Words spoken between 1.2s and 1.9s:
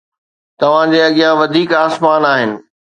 وڌيڪ